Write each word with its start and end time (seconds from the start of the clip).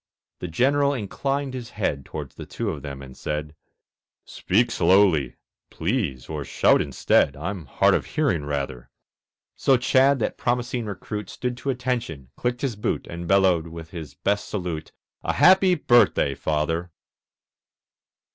The 0.39 0.47
General 0.47 0.95
inclined 0.95 1.53
his 1.53 1.69
head 1.77 2.05
Towards 2.05 2.33
the 2.33 2.47
two 2.47 2.71
of 2.71 2.81
them 2.81 3.03
and 3.03 3.15
said, 3.15 3.53
"Speak 4.25 4.71
slowly, 4.71 5.35
please, 5.69 6.27
or 6.27 6.43
shout 6.43 6.81
instead; 6.81 7.37
I'm 7.37 7.67
hard 7.67 7.93
of 7.93 8.07
hearing, 8.07 8.43
rather." 8.43 8.89
So 9.55 9.77
Chadd, 9.77 10.17
that 10.17 10.39
promising 10.39 10.87
recruit, 10.87 11.29
Stood 11.29 11.55
to 11.57 11.69
attention, 11.69 12.31
clicked 12.35 12.61
his 12.61 12.75
boot, 12.75 13.05
And 13.05 13.27
bellowed, 13.27 13.67
with 13.67 13.91
his 13.91 14.15
best 14.15 14.49
salute, 14.49 14.91
"A 15.23 15.33
happy 15.33 15.75
birthday, 15.75 16.33
Father!" 16.33 16.89